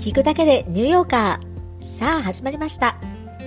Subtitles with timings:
[0.00, 1.84] 聞くだけでニューヨーカー。
[1.84, 2.96] さあ、始まりました。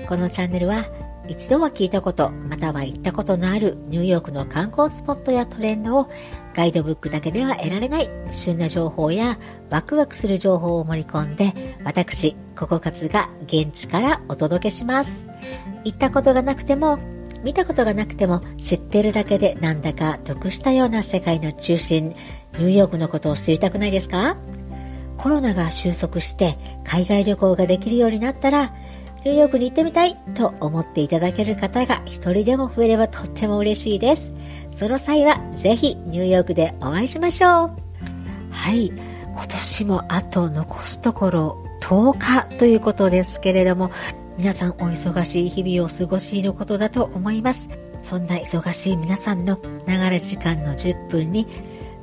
[0.08, 0.86] このチャンネルは、
[1.28, 6.12] 一度は聞いたこと、または行ったことのあるニューヨークの観光スポットやトレンドを
[6.54, 9.40] ガイドブックだけでは得られない旬な情報や
[9.72, 11.54] ワクワクする情報を盛り込んで
[11.84, 15.26] 私、ココカツが現地からお届けします。
[15.86, 17.00] 行ったことがなくても
[17.44, 24.38] 見たことがなくても知ってるだけでなんだか得したような世界の中心、ニューヨークのことを知りたくないですか？
[25.24, 28.74] コロナが収束して海外旅行ができるようになったら、
[29.24, 34.34] ニューヨークに行ってみたいと思っていただける方が一人でも増えればとっても嬉しいです。
[34.72, 37.72] その際はぜひニューヨークでお会いしましょう。
[38.52, 38.88] はい。
[38.88, 42.18] 今年もあと残すところ10
[42.52, 43.92] 日ということですけれども、
[44.38, 47.70] 皆さんお忙しい日々をお過ごしのことだと思います。
[48.02, 51.48] そんな忙しい皆さんの流れ時間の10分に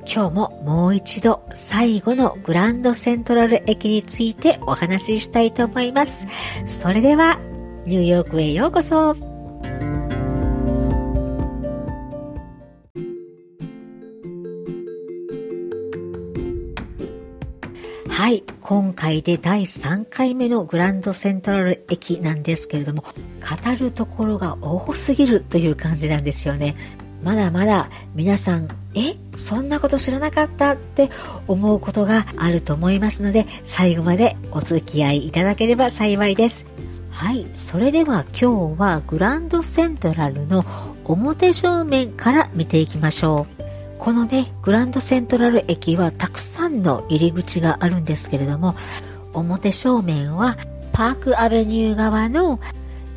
[0.06, 6.26] 今日ももう一度最後のグランドセントラル駅についてお話ししたいと思います。
[6.66, 7.38] それでは
[7.86, 9.16] ニューヨークへようこそ
[18.08, 18.44] はい。
[18.60, 23.10] 今回で第3回目のグランドセントラル駅なんですけれども、語
[23.80, 26.76] るところが多すぎるという感じなんですよね。
[27.22, 31.10] まだまだ皆さん、えそんなこと知らなかったって
[31.46, 36.66] 思うことがあると思いますので、最後までお付き合いいただければ幸いです。
[37.10, 37.46] はい。
[37.54, 40.64] それでは今日はグランドセントラルの
[41.04, 43.62] 表正面から見ていきましょう。
[43.98, 48.74] このね、グランドセントラル駅はたくさんの入り口があるんですけれども、
[49.34, 50.56] 表正面は
[50.92, 52.58] パークアベニュー側の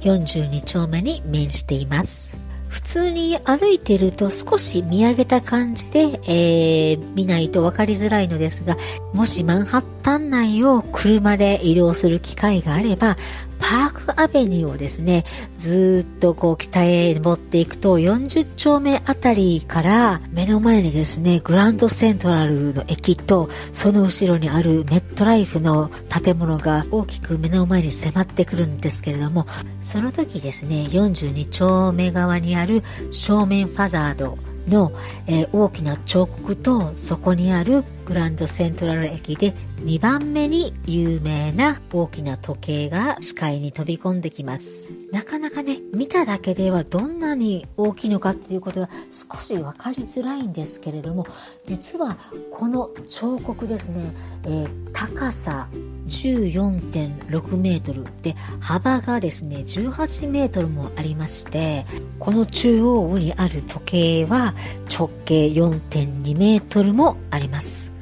[0.02, 2.43] 42丁目に面しています。
[2.74, 8.76] 普通に歩いてると少し見上げた感じで、えー、見ないと分かりづらいのですが、
[9.14, 13.16] もしマンハッタン内を車で移動する機会があれば、
[13.60, 15.24] パークアベニューをですね、
[15.58, 25.90] ずっとこう北へ登っていくと40丁目あたりから目の前にですね、グランドセントラルの駅とその後ろにあるメットライフの
[26.24, 29.48] 建物が大きく目の前に迫ってくるんですけれども、
[29.82, 34.38] その時ですね、42丁目側にある正面ファザード
[34.68, 34.92] の、
[35.28, 39.54] えー、大きな彫刻とそこにあるグランドセントラル駅で
[39.84, 44.90] 2番目に有名な大きな時計が視界に飛び込んできます。
[45.12, 51.28] なかなかね、見ただけではどんなに大きいのかっていうことは少しわかりづらいんですけれども、
[51.66, 52.18] 実は
[52.50, 54.14] この彫刻ですね、
[54.46, 55.68] えー、高さ
[56.08, 61.86] 14.6メートルで幅がですね18メートルもありまして
[62.20, 64.54] この中央にある時計は
[64.92, 67.93] 直径4.2メートルもあります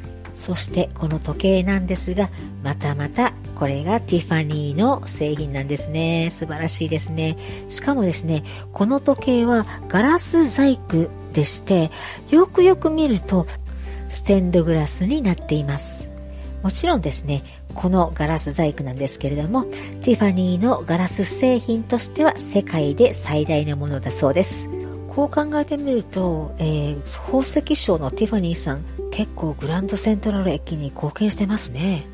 [0.42, 2.32] そしてこの時計なんですが
[2.64, 6.30] またまたこれがティファニーの製品なんですね。
[6.32, 7.38] 素晴らしいですね。
[7.68, 8.44] しかもですね
[8.74, 11.92] この時計はガラス細工でして
[12.32, 13.46] よくよく見ると
[14.10, 16.10] ステンドグラスになっています。
[16.64, 17.44] もちろんですね、
[17.74, 19.64] このガラス細工なんですけれども、
[20.04, 24.81] ティファニーのガラス製品としては世界で最大のものだそうです。
[25.14, 32.06] こう考えてみると、えー、宝石商のティファニーさん、結構グランドセントラル駅に貢献してますね。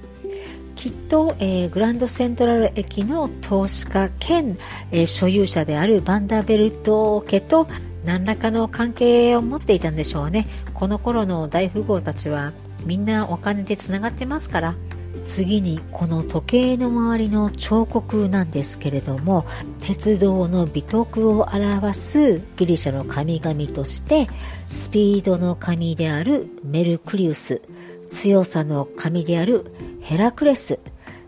[0.75, 4.57] きっと、えー、グランドセントラル駅の投資家兼、
[4.91, 7.67] えー、所有者であるバンダーベルト家と
[8.03, 10.47] 何らかの関係を持っていたんでしょうね。
[10.73, 12.51] この頃の大富豪たちは
[12.83, 14.75] みんなお金でつながってますから
[15.27, 19.45] 次にこの時計の周りの彫刻なんですけれども
[19.81, 24.27] 鉄道の美徳を表すギリシャの神々として
[24.67, 27.61] スピードの神であるメルクリウス
[28.09, 29.65] 強さの神である
[30.01, 30.79] ヘラクレス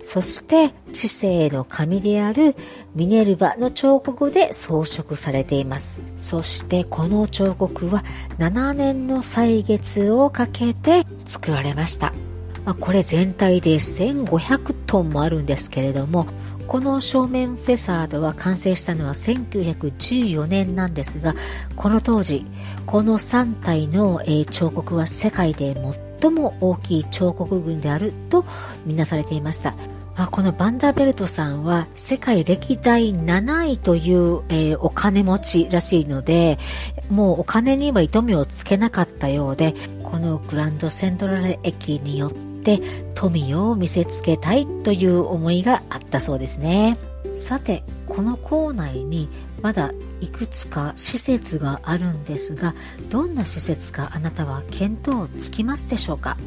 [0.02, 2.56] そして知性の神である
[2.96, 6.00] ミネルヴァの彫刻で装飾されています。
[6.18, 8.04] そしてこの彫刻は
[8.40, 12.14] 7年の歳月をかけて作られました。
[12.66, 16.28] まあ、これ全体で1500トンもあるんですけれども、
[16.70, 21.34] この正面フェサードは完成したのは1914年なんですが、
[21.76, 22.46] この当時、
[22.86, 25.76] この3体の、え彫刻は世界で
[26.22, 28.46] 最も大きい彫刻群であると
[28.86, 29.74] みなされていました。
[30.16, 36.60] まあ、このバンダーベルトさんは世界歴代7位という、えー、お金持ちらしいので、
[37.10, 39.74] もうお金には糸目をつけなかったようで、
[40.04, 42.49] このグランドセントラル駅によって
[43.16, 46.98] 富を見せつけたいという思いがあったそうですね。
[47.34, 49.30] さて、この校内に
[49.62, 49.92] まだ
[50.22, 52.74] いくつか施設があるんですが、
[53.10, 56.38] どんな施設かあなたは見当つきますでしょうか？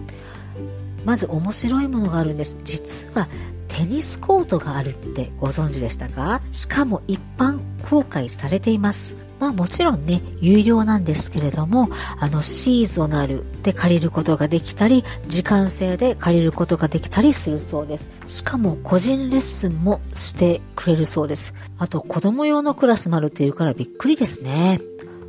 [1.05, 2.57] まず面白いものがあるんです。
[2.63, 3.29] 実は
[3.75, 6.43] テニスコートがあるってご存知でしたか？
[6.51, 7.59] しかも一般
[7.89, 9.17] 公開されています。
[9.41, 11.89] まあもちろんね、有料なんですけれども、
[12.21, 18.11] あのシーズナルで借りることができたり、時間制で借りることができたりするそうです。
[18.27, 21.55] しかも個人レッスンもしてくれるそうです。
[21.79, 24.81] あと子供用のクラスもあるっていうからびっくりですね。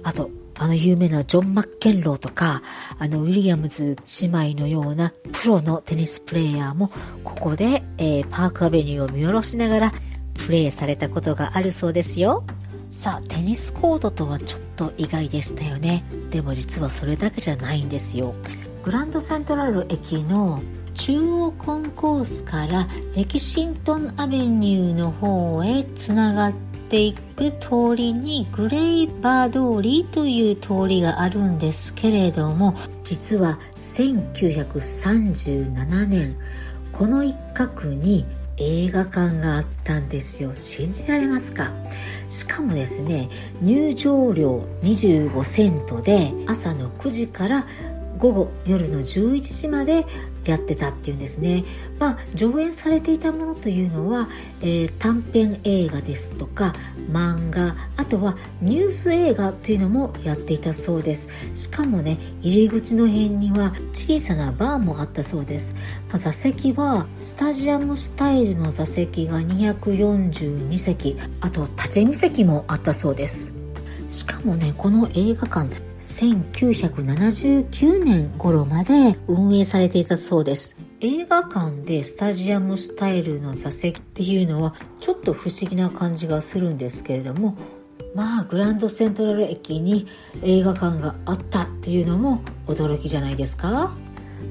[0.04, 2.61] あと、あの有名なジョン・マッケンローとか、
[3.00, 6.89] あのウィリアムズ姉妹のようなプロのテニスプレーヤーも
[7.23, 9.94] ここで、えー、パークアベニューを見下ろしながら
[10.33, 12.44] プレーされたことがあるそうですよ。
[12.91, 16.03] さあ、テニスコートとはちょっと意外でしたよね。
[16.29, 18.35] でも実はそれだけじゃないんですよ。
[18.83, 20.61] グランドセントラル駅の
[20.94, 36.36] 中央コンコースからレキシントンアベニューの方へつながってていく通りにグレイバー通りという通りがあるんですけれども実は1937年
[36.92, 40.51] この一角に映画館があったんですよ。
[40.56, 41.72] 信じられますか？
[42.30, 43.28] しかもですね
[43.63, 47.66] 入場料25セントで朝の9時から
[48.19, 50.06] 午後夜の11時まで
[50.51, 51.63] やってたっていうんですね。
[52.00, 54.28] まあ、上演されていたものというのは、
[54.62, 56.74] えー、短編映画ですとか
[57.12, 61.28] 漫画あとはニュース映画というのもやっていたそうです。
[61.54, 65.75] しかもね入り口の辺には小さなバーもあったそうです、
[66.10, 73.54] まあ、座席はスタジアムスタイルの座席が242席あと立ち見席もあったそうです。
[74.10, 80.75] しかもねこの映画館1979年頃まで運営されていたそうです。
[81.00, 87.57] 映画館でスタジアムスタイルの座席っていうのはちょっと不思議な感じがするんですけれども
[88.15, 90.07] まあグランドセントラル駅に
[90.44, 93.94] 映画館があったっていうのも驚きじゃないですか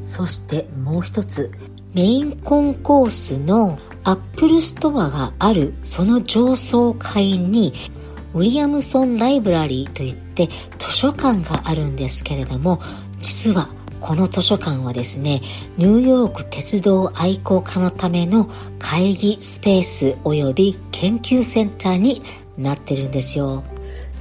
[0.02, 1.50] そしてもう一つ
[1.94, 7.72] メインコンコースのアップルストアがあるその上層階に
[8.34, 10.48] ウィリアムソン・ライブラリーといって
[10.78, 12.80] 図書館があるんですけれども
[13.20, 13.68] 実は
[14.00, 15.40] この図書館はですね
[15.76, 22.22] ニューヨーク鉄道愛好家のための会議スペース及び研究センターに
[22.58, 23.64] なってるんですよ。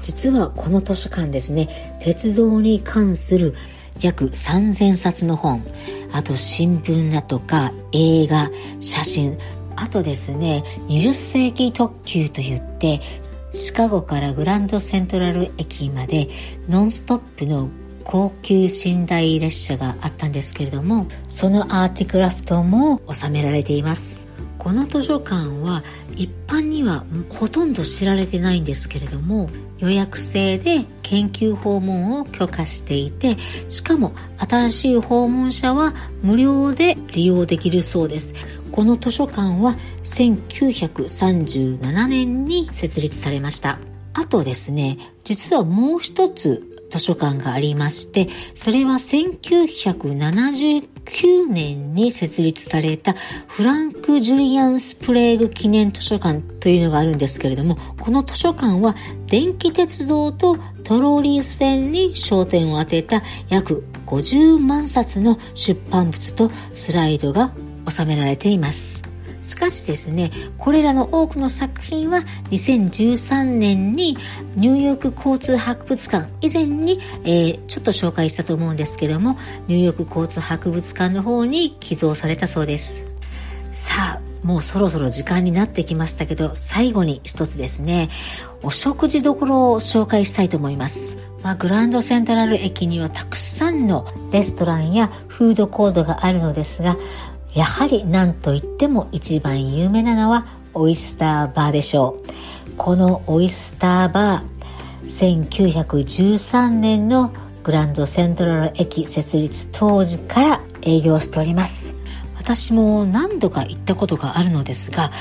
[0.03, 3.53] 実はこの図書館ですね鉄道に関する
[4.01, 5.63] 約3000冊の本
[6.11, 8.49] あと新聞だとか映画
[8.79, 9.37] 写真
[9.75, 12.99] あとですね20世紀特急といって
[13.53, 16.29] シカゴからグランドセントラル駅まで
[16.69, 17.69] ノンストップの
[18.03, 24.25] 高級寝台列車があったんですけれどもそのアーティクラフトも収められています。
[24.57, 25.83] この図書館は
[26.15, 29.49] 一般にはほとんど知られてないんですけれども
[29.79, 33.37] 予約制で研究訪問を許可していて
[33.69, 38.35] しかも新しい訪問者は無料で利用できるそうです。
[38.71, 43.77] この図書館は1937年に設立されました。
[44.13, 53.15] あとですね、実はもう一つ図書館がありまして、それは1979年に設立された
[53.47, 58.95] フランク・ジュリアンスプレーグ記念図書館というのがあるんですけれども、この図書館は
[59.27, 67.53] 電気鉄道とトローリー線に焦点を当てた約50万冊の出版物とスライドが
[67.89, 69.03] 収められています。
[69.41, 72.19] しかしですね、これらの多くの作品は
[72.51, 74.17] 2013年に
[74.55, 83.03] ニューヨーク交通博物館以前に、えー、ちょっと紹介したと思うんですけども、ニューヨーク交通博物館の方に寄贈されたそうです。
[83.71, 88.09] さあ、もうそろそろ時間になってきましたけど、最後に一つですね、
[88.61, 91.15] お食事どころを紹介したいと思います。
[91.43, 96.97] まあ、グランドセントラル駅にはたくさんのレストランやフードコートがあるのですが、
[97.53, 102.71] やはり何といっても一番有名なのはオイスターバーでしょう。
[102.77, 111.95] このオイスターバー、1913年のグランドセントラル駅設立当時から営業しております。
[112.37, 115.11] 私も何度か行ったことがあるのですが、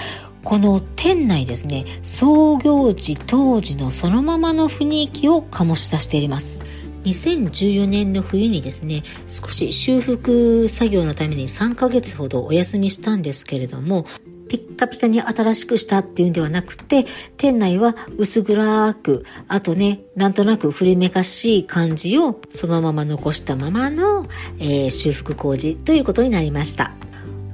[0.42, 6.64] この店内ですね、創業時当時のそのままの雰囲気を醸し出しています。
[7.04, 14.07] 2014年の冬にですね、少し修復作業のために3ヶ月ほどお休みしたんですけれども、
[14.49, 24.26] ピッカピカに新しくしたっていうんではなくて、店内は薄暗く、あとね、なんとなく古めかしい感じをそのまま残したままの、
[24.59, 26.92] えー、修復工事ということになりました。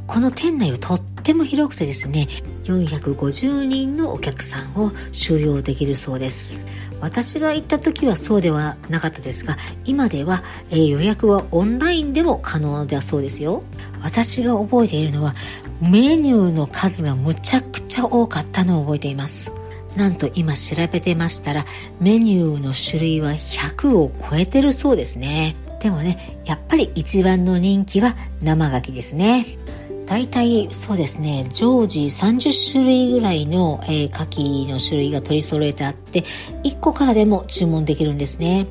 [0.07, 2.29] この店内はとっても広くてですね、
[2.65, 6.57] 450人のお客さんを収容できるそうです。
[7.01, 13.65] 私が行った時はそうではなかったですが、今では、えー、予約はオンラインでも可能だそうですよ。
[14.03, 15.35] 私が覚えているのは、
[15.83, 19.53] メニューの数がむちゃくちゃ多かったのを覚えています。
[19.97, 21.65] なんと今調べてましたら、
[21.99, 25.57] メニューの種類は100を超えてるそうですね。
[25.81, 29.59] でもね、やっぱり一番の人気は生牡蠣ですね。
[30.07, 36.23] 大体そうですね、常時30種類ぐらいの、えー、牡蠣の種類が取り揃えてあって、
[36.63, 38.67] 1個からでも注文できるんですね。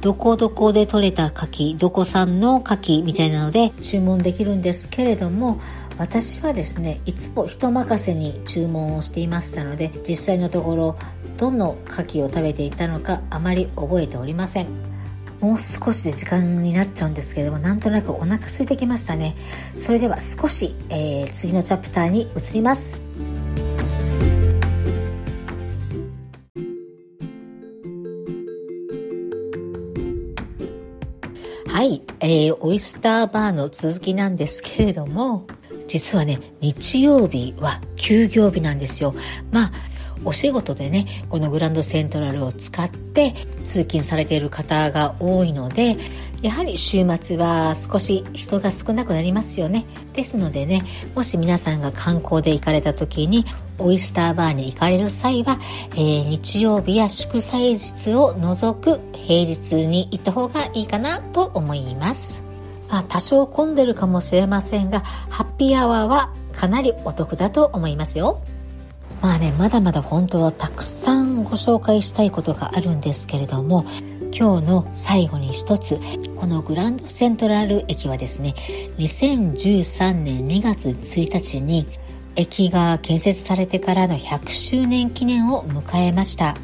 [0.00, 5.60] どこどこで取れた牡蠣、どこ産の牡蠣みたいなので注文できるんですけれども、
[5.98, 10.96] 私はですね、いつも人任せに注文をしていましたので、実際のところ、
[11.36, 14.93] どの牡蠣を食べていたのかあまり覚えておりません。
[15.40, 19.36] もう少しで時間になっちゃうんですけれどもなんとなくお腹空いてきましたね。
[19.78, 23.00] それでは少し、えー、次のチャプターに移ります。
[31.66, 35.46] はい、えー、オイスターバーの続きなんですけれども
[35.86, 39.14] 実はね日曜日は休業日なんですよ。
[39.50, 39.93] まあ
[40.24, 43.32] お仕事でねこのグランドセントラルを使って
[43.64, 45.96] 通勤されている方が多いので
[46.42, 49.86] やはり週末は少し人が少なくなりますよね。
[50.12, 50.82] ですのでね
[51.14, 53.44] もし皆さんが観光で行かれた時に
[53.78, 55.58] オイスターバーに行かれる際は、
[55.92, 62.42] えー、日曜日や祝祭日を除く平日に行った方がいいかなと思います。
[62.88, 65.00] まあ多少混んでるかもしれませんが
[65.30, 68.40] ハッピーアワーはかなりお得だと思いますよ。
[69.24, 73.86] まあね、まだまだ本当はたくさんご紹介したいことがあるんですけれども、
[74.38, 75.98] 今日の最後に一つ、
[76.36, 78.54] このグランドセントラル駅はですね、
[78.98, 81.86] 2013年2月1日に
[82.36, 86.58] 駅が建設されてからの100周年記念を迎えました。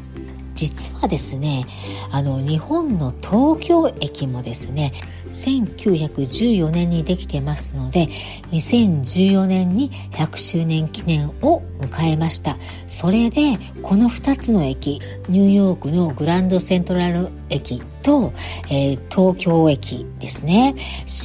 [0.61, 1.65] 実はですね、
[2.11, 4.91] あの、日本の東京駅もですね、
[5.31, 8.09] 1914年にできてますので、
[8.51, 12.57] 2014年に100周年記念を迎えました。
[12.87, 18.31] それで、この2つの駅、ニューヨークのグランドセントラル駅と、
[18.69, 20.75] えー、東京駅ですね、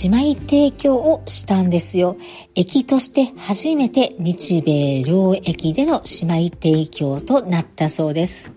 [0.02, 2.16] 姉妹提供をしたんですよ。
[2.54, 8.55] 駅として初めて日米両駅での姉妹提供となったそうです。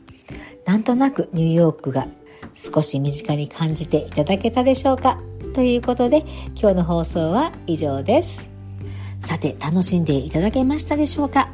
[0.70, 2.06] なんとなくニューヨークが
[2.54, 5.20] 少し身近に感じていただけたでしょうか？
[5.56, 8.48] ということで今日の放送は以上です。
[9.20, 11.50] さて楽しんでいただけましたでしょうか？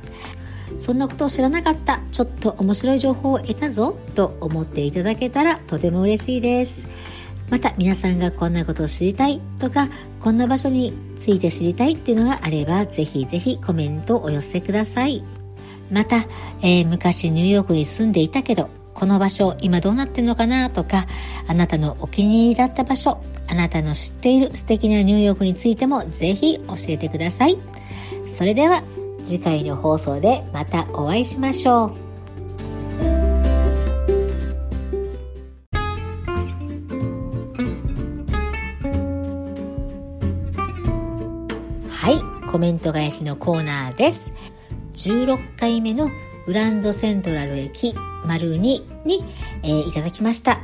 [0.81, 6.85] そんなことを知らなかったちょっと面白い情報を得たぞと思っていただけたらとても嬉しいです。
[7.49, 9.87] また皆さんがこんなことを知りたいとか
[10.19, 10.91] こんな場所に
[11.21, 15.23] ついて知りたいっていうのがあればぜひぜひコメントをお寄せください。
[15.89, 16.25] また、
[16.61, 21.05] えー、昔ニューヨークに住んでいたけどこの場所今どうなってるのかなとか
[21.47, 27.59] あなたのお気に入りだった場所あなたの知っている素敵なニューヨークについてもぜひ教えてください。
[28.35, 28.83] それでは
[29.23, 32.05] 次回の放送でまたお会いしましょう。
[41.89, 44.33] はいコメント返しのコーナーです。
[44.93, 46.09] 16回目の
[46.45, 47.93] グランドセントラル駅。
[48.25, 49.23] 丸2に、
[49.63, 50.59] えー、いただきました。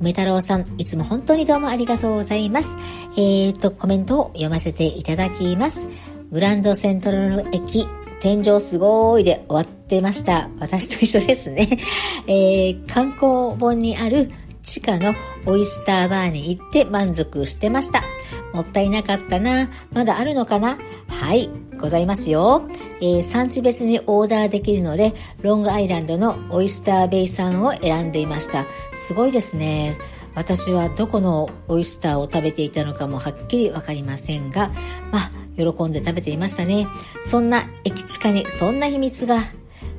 [0.00, 2.76] 梅太郎さん、いつも本当にどうもありがとうございます。
[3.16, 5.88] えーと、コメントを読ませていただきます。
[6.30, 7.86] グランドセントラル駅、
[8.20, 10.50] 天井すごいで終わってました。
[10.58, 11.78] 私と一緒ですね。
[12.26, 14.30] えー、観光本にある
[14.62, 15.14] 地下の
[15.46, 18.02] オイスターバーに行って満足してました。
[18.52, 19.70] もったいなかったな。
[19.92, 20.76] まだあるのかな？
[21.06, 22.68] はい、ございますよ。
[23.00, 28.66] えー、産地別にオーダーできるので、ロングアイランドのオイスターベイ産を選んでいました。
[28.94, 29.96] すごいですね。
[30.34, 34.70] 私はどこのオイスターを食べていたのかもはっきりわかりませんが、
[35.10, 36.86] まあ、喜んで食べていましたね。
[37.22, 39.40] そんな駅地下にそんな秘密が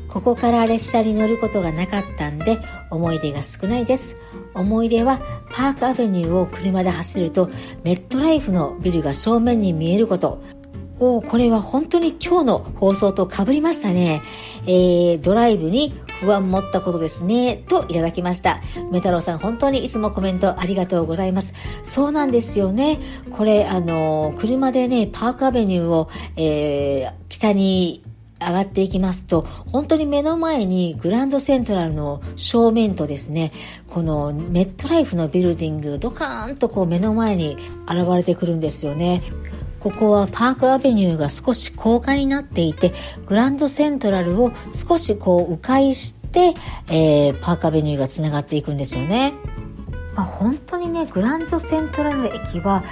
[0.07, 4.15] ここから列車に乗ることがなかったんで思い出が少ないです。
[4.53, 5.19] 思い出は
[5.51, 7.49] パークアベニューを車で走ると
[7.83, 10.41] メットライフのビルが正面に見えること。
[10.99, 14.21] おこれは本当に今日の放送と被りましたね。
[14.65, 17.63] えー、ドライブに不安持ったことですね。
[17.67, 18.61] といただきました。
[18.91, 21.53] メタロウさん本当にいつもコメントありがとうございます。
[21.83, 22.99] そうなんですよね。
[23.29, 28.03] これあの、車でね、パークアベニューを、えー、北に
[28.39, 33.51] 上がっていきますと、本当に目の前にグランドセントラルの正面とですね、
[33.89, 39.21] このメットライフのビルディング、ドカーンとこう目の前に現れてくるんですよね。
[39.79, 42.93] ここはパークアベニューが少し高架になっていて、
[43.25, 46.53] グランドセントラルを少しこう迂回して、
[46.89, 49.33] えー、パークアベニューがつながっていくんですよね。
[50.15, 52.83] まあ、本当にね、グランドセントラル駅は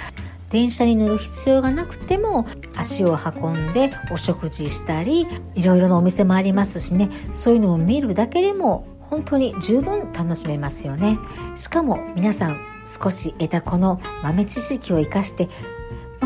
[0.50, 11.18] 電車に乗る必要がなくても足を運んでお食事したりいろいろなお店もありますしねそういうのを見るだけでも本当に十分楽しめますよね
[11.56, 15.48] しかも皆さん少し得たこの豆知識を活かして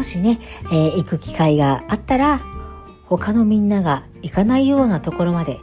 [0.00, 0.40] もしね、
[0.72, 2.40] えー、行く機会があったら、
[3.04, 5.58] 他のみんなが行かないようなところまで、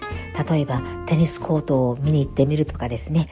[0.47, 3.31] 例えばテニスコートを見に行ってみるとかですね、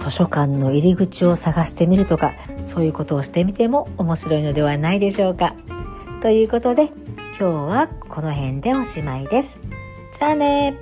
[0.00, 2.34] 図書館の入り口を探してみるとか、
[2.64, 5.54] そういうことをしてみても面白いのではないでしょうか。
[6.22, 6.90] ということで、
[7.38, 9.56] 今日はこの辺でおしまいです。
[10.10, 10.74] じゃあね